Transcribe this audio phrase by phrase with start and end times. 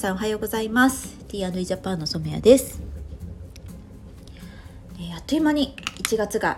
[0.00, 1.14] さんおはようございます。
[1.28, 2.80] T&E ジャパンの染谷です、
[4.98, 6.56] えー、あっという間に1月が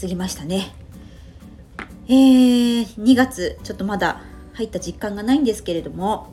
[0.00, 0.74] 過ぎましたね。
[2.08, 4.22] えー、2月ちょっとまだ
[4.54, 6.32] 入った実感がないんですけれども、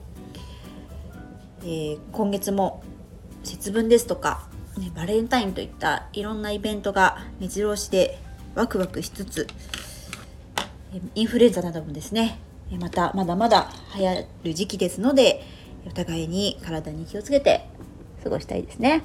[1.63, 2.81] えー、今月も
[3.43, 8.17] 節分ですとか、ね、バレンタインといったいろんなイベントが目白押しで
[8.55, 9.47] ワクワクしつつ
[11.13, 12.39] インフルエンザなどもですね
[12.79, 15.43] またまだまだ流行る時期ですので
[15.85, 17.67] お互いに体に気をつけて
[18.23, 19.03] 過ごしたいですね。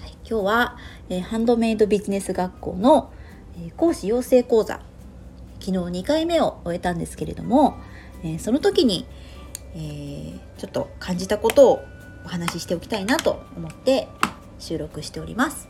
[0.00, 0.76] はい、今日は、
[1.08, 3.12] えー、ハンドメイドビジネス学校の、
[3.56, 4.80] えー、講師養成講座
[5.60, 7.78] 昨日2回目を終えたんですけれども、
[8.22, 9.06] えー、その時に、
[9.74, 11.84] えー、ちょっと感じたことを
[12.26, 14.08] お話ししておきたいなと思って
[14.58, 15.68] 収録しております。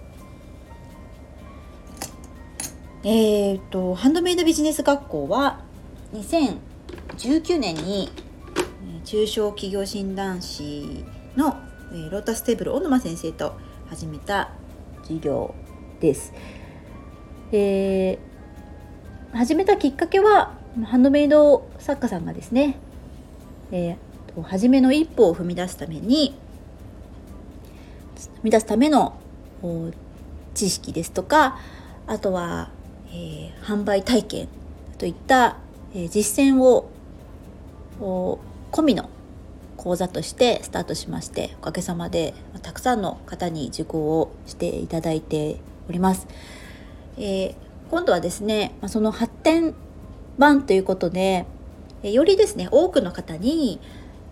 [3.06, 5.60] えーと、ハンドメイドビジネス学校は
[6.14, 8.10] 2019年に
[9.04, 11.04] 中小企業診断士
[11.36, 11.56] の
[12.10, 13.54] ロータステーブル小沼先生と
[13.88, 14.50] 始めた
[15.02, 15.54] 授業
[16.00, 16.32] です。
[17.52, 22.78] えー、始めたきっかけはハンドメイド作家さんがですね、
[23.70, 26.34] えー、初めの一歩を踏み出すために
[28.16, 29.16] 踏み出すための
[30.54, 31.58] 知識ですとか
[32.06, 32.70] あとは
[33.16, 34.48] えー、販売体験
[34.98, 35.56] といった、
[35.94, 36.90] えー、実践を
[38.74, 39.08] 込みの
[39.76, 45.58] 講座としてスタートしましておかげさまでたくさんの方に受講をしていただいて
[45.88, 46.26] おります。
[47.16, 47.54] えー、
[47.88, 49.74] 今度はですねその発展
[50.38, 51.46] 版ということで
[52.02, 53.78] よりですね多くの方に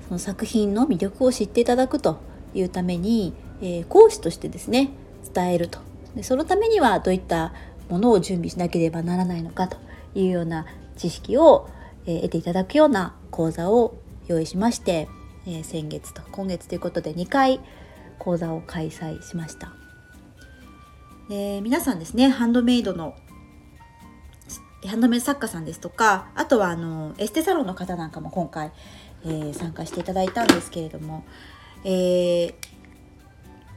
[0.08, 2.18] その作品の魅力を知っていただくと
[2.52, 4.90] いうために、えー、講師としてですね
[5.32, 5.78] 伝えると
[6.16, 7.52] でそのためにはどういった
[7.88, 9.76] ものを準備しなければならないのかと
[10.16, 11.68] いうような知識を、
[12.04, 15.08] え得ていただくような講座を用意しまして、
[15.46, 17.60] え先月と今月ということで2回
[18.18, 19.72] 講座を開催しました。
[21.28, 23.14] で皆さんですねハンドメイドの
[24.86, 28.72] ハンドメイド作家さんですとかあとはあのエステサロンの方なんかも今回、
[29.24, 31.24] えー、参加していただいたんですけれども、
[31.84, 32.54] えー、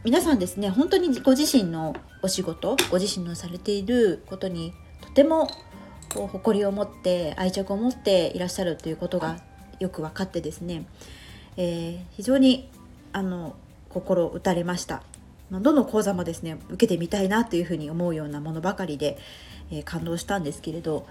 [0.03, 5.47] 皆さんですね本当にご自身のお仕事ご自身のされていることにとても
[6.13, 9.37] 誇りを持って愛着を持っていらっしゃるということが
[9.79, 10.85] よく分かってですね、
[11.57, 12.69] えー、非常に
[13.13, 13.55] あの
[13.89, 15.03] 心打たれました。
[15.51, 19.19] どの講座もですね受けてみたいなというふうに思うようなものばかりで、
[19.71, 21.05] えー、感動したんですけれど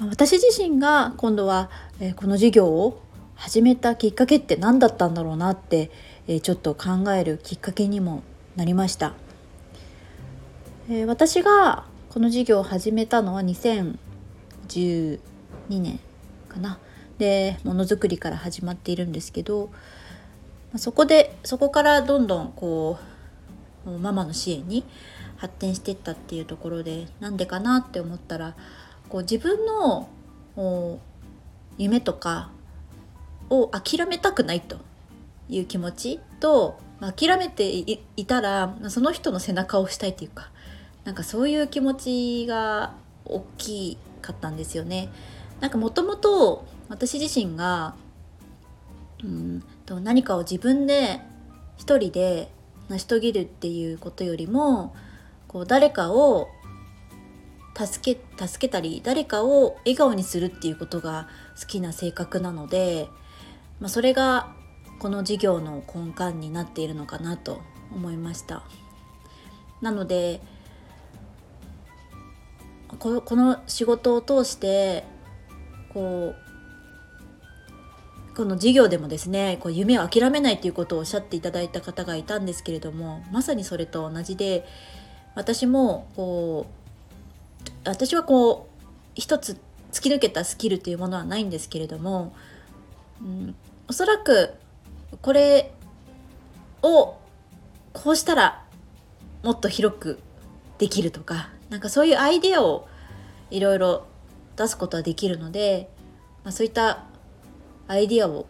[0.00, 3.02] 私自身が今度は、えー、この授業を
[3.34, 5.90] 始めたきっかけって何だったんだろうなって
[6.26, 8.22] えちょっと考えるきっかけにも
[8.56, 9.14] なりました、
[10.88, 15.18] え私がこの授業を始めたのは2012
[15.68, 15.98] 年
[16.48, 16.78] かな。
[17.18, 19.70] でものづくりから始まっているんですけど
[20.76, 22.98] そこでそこからどんどんこ
[23.86, 24.84] うママの支援に
[25.36, 28.56] 発展していったっていうところでなんでかなって思ったら
[29.08, 30.08] こう自分の
[31.76, 32.50] 夢とか
[33.50, 34.78] を諦めたくないと
[35.48, 40.48] いう気持ちと、諦めていたらその人の背中を押したいというか
[41.04, 42.94] なんかそういう気持ちが
[43.26, 45.10] 大きかったんですよね。
[45.64, 47.94] なんかもともと私自身が
[49.22, 51.22] うんと何かを自分で
[51.78, 52.50] 一人で
[52.90, 54.94] 成し遂げるっていうことよりも
[55.48, 56.50] こう誰かを
[57.74, 63.08] 助け助けたり誰かを笑顔にするっていうことが好きな性格なので、
[63.80, 64.54] まあ、それが
[64.98, 68.64] この事業の根幹になっているのかなと思いました。
[69.80, 70.42] なので
[72.98, 75.13] この仕事を通して
[75.94, 84.66] こうこの事業でもですねこう夢を諦めないということをおっしゃっていただいた方がいたんですけれどもまさにそれと同じで
[85.36, 88.84] 私もこう私はこう
[89.14, 89.58] 一つ
[89.92, 92.34] 突き抜けたスキルというものはないんですけれども、
[93.22, 93.54] うん、
[93.88, 94.54] おそらく
[95.22, 95.72] これ
[96.82, 97.14] を
[97.92, 98.64] こうしたら
[99.44, 100.18] もっと広く
[100.78, 102.88] できるとかなんかそういうアイデアを
[103.50, 104.06] いろいろ
[104.56, 105.88] 出すことはできるので、
[106.44, 107.04] まあ、そういった
[107.88, 108.46] アイデアを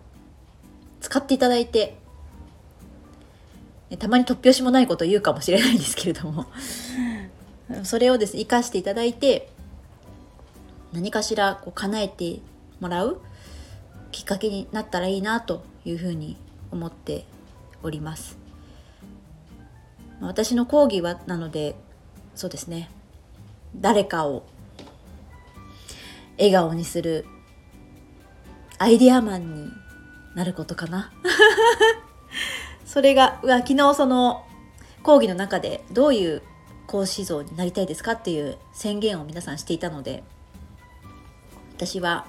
[1.01, 1.97] 使っていただいて
[3.99, 6.47] たまに突拍子もないことを言うかもしれないんですけれども。
[7.85, 9.49] それをですね生かしていただいて
[10.93, 12.41] 何かしらこう叶えて
[12.79, 13.21] もらう
[14.13, 16.37] きっかけになったらいいなというふうに
[16.71, 17.25] 思って
[17.83, 18.37] おります。
[20.21, 21.75] 私の講義はなので
[22.35, 22.91] そうですね
[23.77, 24.45] 誰かを
[26.39, 27.27] 笑顔にする
[28.79, 29.73] アイデアマンに
[30.35, 31.13] なることかな。
[32.85, 34.45] それがうわ昨日その
[35.03, 36.43] 講義の中でどういう
[36.87, 40.23] 講師像になりたいですかっていう宣言を皆さんしていたので
[41.75, 42.27] 私は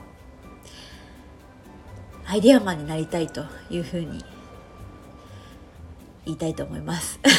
[2.25, 4.25] アイデアマンになりたいというふうに
[6.25, 7.19] 言いたいと思います。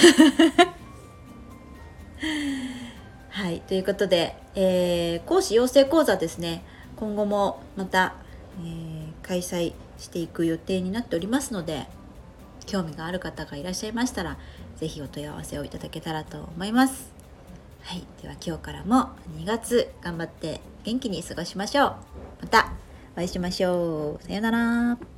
[3.31, 6.65] はいということで、えー、講師養成講座ですね。
[6.97, 8.15] 今後もまた、
[8.61, 8.96] えー、
[9.27, 11.87] 開催していく予定になっておりますので
[12.67, 14.39] 興味がある方がいらっしゃいましたら
[14.77, 17.11] 是非お問い合わせをいただけたらと思います。
[17.83, 21.97] はい、では今日からも2月頑張って元気に過ごしましょう。
[22.43, 22.73] また
[23.15, 24.25] お会いしましょう。
[24.25, 25.16] さようなら。